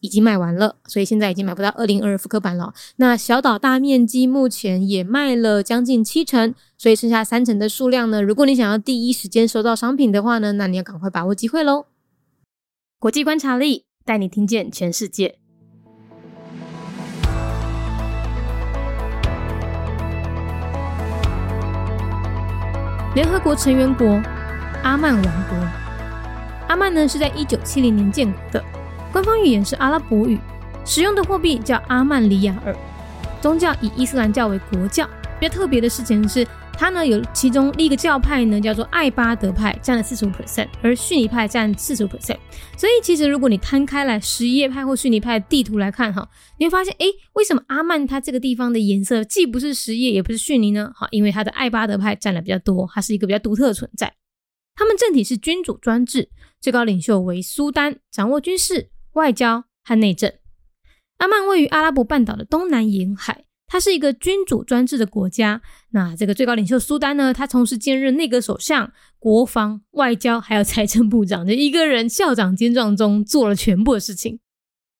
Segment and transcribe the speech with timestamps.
[0.00, 2.72] 已经卖完了，所以现在已经买不到二零二复刻版了。
[2.96, 8.22] 那小岛大面积目前也卖了将近七成，所以剩下三成的数量呢？
[8.22, 11.86] 如果你想要第一时间收到商品的话呢，那你要赶快把握机会喽！
[12.98, 15.38] 国际观察力带你听见全世界。
[23.14, 24.06] 联合国成员国
[24.84, 25.56] 阿曼王国，
[26.68, 28.64] 阿曼呢是在一九七零年建国的。
[29.10, 30.38] 官方语言是阿拉伯语，
[30.84, 32.76] 使用的货币叫阿曼里亚尔，
[33.40, 35.08] 宗教以伊斯兰教为国教。
[35.40, 42.36] 比较特别的事情是，它呢有其中一个教派呢叫做艾巴德派，占了四十五 percent，而逊尼派占四十五 percent。
[42.76, 46.28] 所以其实如果你摊开来什叶派或逊尼派地图来看哈，
[46.58, 50.90] 你会发现，哎，为什么阿曼它这个地方的颜色既不是什叶也不是逊尼呢？
[50.94, 54.12] 哈，因为它的艾巴德派占了比较多，它是一个比较独特的存在。
[54.74, 56.28] 他们政体是君主专制，
[56.60, 58.90] 最高领袖为苏丹，掌握军事。
[59.12, 60.32] 外交和内政，
[61.18, 65.60] 阿曼位于阿拉伯半岛的东南沿海，它是一个君主专制的国家。
[65.90, 74.40] 那这个最高领袖苏丹呢，他同时兼任内阁首相、国防、外交还有财政部长，就一个人校长兼状中做了全部的事情。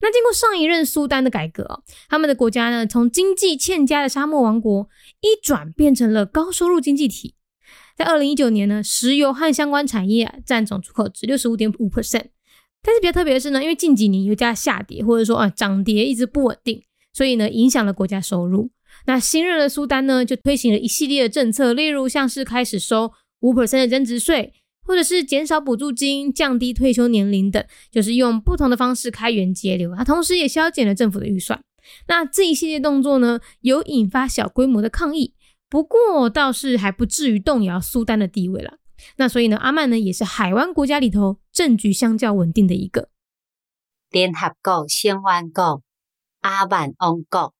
[0.00, 4.88] 那经过上一任苏丹的改革，他们的国家呢，从经济欠佳的沙漠王国
[5.20, 7.34] 一转变成了高收入经济体。
[7.96, 12.26] 在二零一九年呢，石油和相关产业占总出口值六十五点五 percent。
[12.82, 18.70] 但是比较特别的是呢，因为近几年油价下跌，或者说啊涨跌一直不稳定，所以呢影响了国家收入。
[19.06, 24.52] 那新任的苏丹呢就推行了一系列的政策，例如像是开始收五 percent 的增值税，
[24.86, 29.94] 或者是减少补助金、降低退休年龄等，就是用不同的方式开源节流。
[29.94, 31.60] 它同时也削减了政府的预算。
[32.06, 35.34] 那这一系列动作呢，有引发小规模的抗议，
[35.68, 38.78] 不过倒是还不至于动摇苏丹的地位了。
[39.16, 43.10] 那所以呢，阿曼呢也是海湾国家里头政局相较稳定的一个。
[44.10, 45.82] 联合国成员国
[46.40, 47.54] 阿曼王国，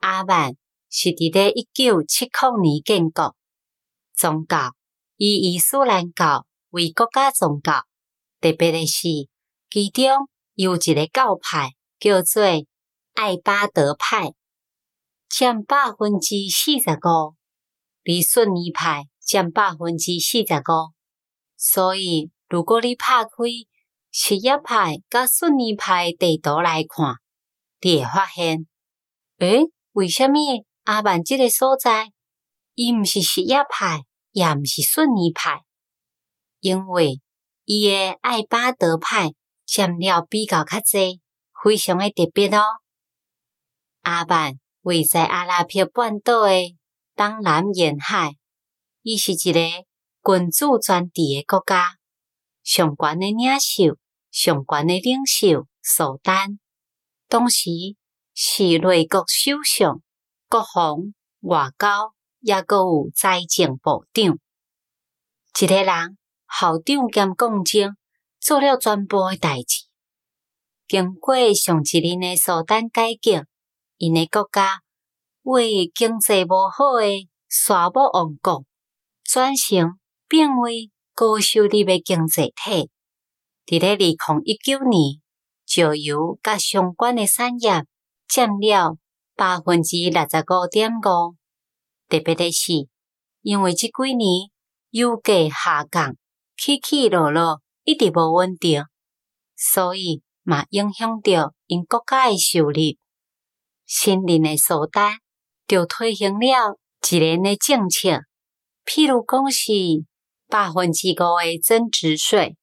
[0.00, 0.54] 阿曼
[0.90, 3.34] 是伫咧一九七零年建国，
[4.14, 4.74] 宗教
[5.16, 7.84] 以伊斯兰教为国家宗教，
[8.40, 9.08] 特别的是
[9.70, 12.42] 其中有一个教派叫做
[13.14, 14.32] 艾巴德派，
[15.28, 17.34] 占百分之四十五，
[18.04, 19.06] 而逊尼派。
[19.24, 20.92] 占百分之四十五，
[21.56, 23.30] 所以如果你拍开
[24.10, 27.16] 什叶派甲逊尼派地图来看，
[27.80, 28.66] 你会发现，
[29.38, 32.12] 诶，为虾米阿曼这个所在，
[32.74, 34.02] 伊毋是什叶派，
[34.32, 35.62] 也毋是逊尼派？
[36.60, 37.20] 因为
[37.64, 39.32] 伊诶艾巴德派
[39.66, 41.20] 占了比较较济，
[41.62, 42.62] 非常诶特别哦。
[44.02, 46.76] 阿曼位在阿拉伯半岛诶
[47.16, 48.36] 东南沿海。
[49.06, 49.60] 伊是一个
[50.24, 51.98] 君主专制诶国家，
[52.62, 53.98] 上悬诶领袖、
[54.30, 56.58] 上悬诶领袖苏丹，
[57.28, 57.68] 当时
[58.32, 60.00] 是内阁首相、
[60.48, 64.38] 国防、外交，抑阁有财政部长。
[65.60, 66.16] 一个人
[66.48, 67.94] 校长兼共政，
[68.40, 69.84] 做了全部诶代志。
[70.88, 73.44] 经过上一任诶苏丹改革，
[73.98, 74.80] 因诶国家
[75.42, 78.64] 为经济无好诶沙漠王国。
[79.34, 82.88] 转型变为高收入的经济体。
[83.66, 85.20] 伫咧二零一九年，
[85.66, 87.84] 石油甲相关的产业
[88.28, 88.96] 占了
[89.34, 91.34] 百分之六十五点五。
[92.08, 92.86] 特别的是，
[93.42, 94.50] 因为即几年
[94.90, 96.14] 油价下降，
[96.56, 98.84] 起起落落一直无稳定，
[99.56, 102.74] 所以嘛影响着因国家的收入。
[103.84, 105.18] 新任的苏丹
[105.66, 106.78] 就推行了
[107.10, 108.22] 一年的政策。
[108.84, 109.72] 譬如讲是
[110.48, 112.56] 百分之五的增值税，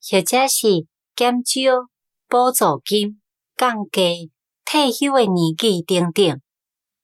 [0.00, 1.88] 或者是减少
[2.26, 3.20] 补助金、
[3.56, 4.32] 降低
[4.64, 6.40] 退休的年纪等等，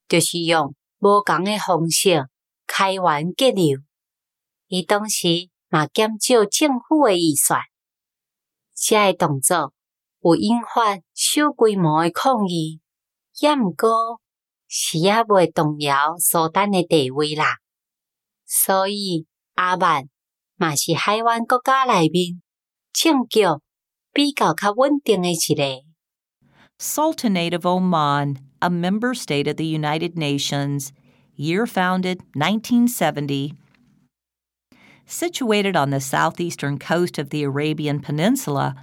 [0.08, 2.26] 就是用无共的方式
[2.66, 3.78] 开源节流。
[4.66, 7.60] 伊当时嘛减少政府的预算，
[8.74, 9.72] 这个动作
[10.20, 12.80] 有引发小规模的抗议，
[13.40, 14.20] 也毋过
[14.66, 17.58] 是也未动摇苏丹的地位啦。
[18.48, 20.08] 所以阿曼
[20.56, 22.40] 嘛是海湾国家内面
[22.92, 23.42] 政局
[24.12, 25.84] 比较较稳定的一个。
[26.80, 30.92] Sultanate of Oman, a member state of the United Nations,
[31.36, 33.54] year founded 1970.
[35.04, 38.76] Situated on the southeastern coast of the Arabian Peninsula,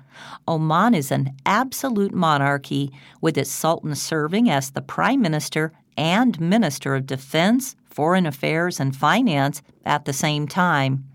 [0.48, 2.92] Oman is an absolute monarchy
[3.22, 8.96] with its sultan serving as the prime minister and minister of defense, foreign affairs, and
[8.96, 11.06] finance at the same time.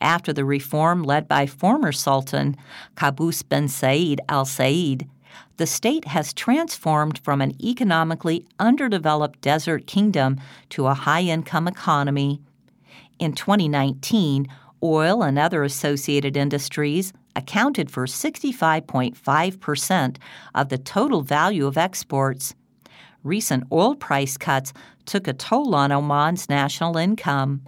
[0.00, 2.56] After the reform led by former Sultan
[2.96, 5.08] Qaboos bin Said al Said,
[5.56, 12.40] the state has transformed from an economically underdeveloped desert kingdom to a high income economy.
[13.18, 14.48] In 2019,
[14.82, 20.16] oil and other associated industries accounted for 65.5%
[20.54, 22.54] of the total value of exports.
[23.24, 24.72] Recent oil price cuts
[25.06, 27.62] took a toll on Oman's national income.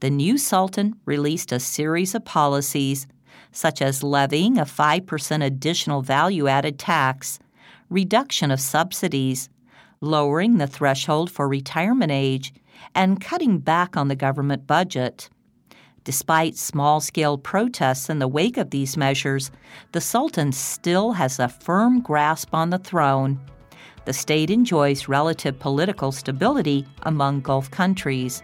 [0.00, 3.06] The new Sultan released a series of policies,
[3.50, 7.38] such as levying a 5% additional value added tax,
[7.88, 9.48] reduction of subsidies,
[10.02, 12.52] lowering the threshold for retirement age,
[12.94, 15.30] and cutting back on the government budget.
[16.02, 19.50] Despite small scale protests in the wake of these measures,
[19.92, 23.40] the Sultan still has a firm grasp on the throne
[24.04, 28.40] the state enjoys relative political stability among Gulf countries.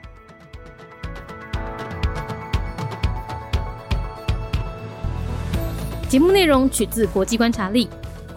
[6.09, 7.87] 节目内容取自《国际观察力》，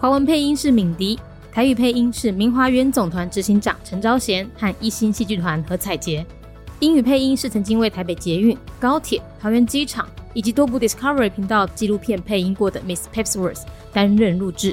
[0.00, 1.18] 华文配音是敏迪，
[1.50, 6.24] 台语配音是明华园总团执行长陈昭贤和一星戏剧团何彩杰，
[6.78, 13.62] 英语配音是曾经为台北捷运、高铁、桃园机场以及多部 Discovery 频道纪录片配音过的 Miss Pepsworth
[13.92, 14.72] 担任录制。